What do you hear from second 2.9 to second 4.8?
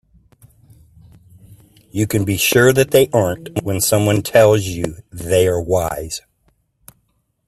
aren't when someone tells